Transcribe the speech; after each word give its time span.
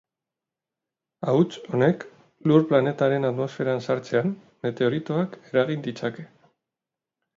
Hauts 1.33 1.59
honek, 1.75 2.05
Lur 2.51 2.65
planetaren 2.71 3.27
atmosferan 3.29 3.85
sartzean, 3.91 4.33
meteoritoak 4.67 5.41
eragin 5.53 5.85
ditzake. 5.91 6.27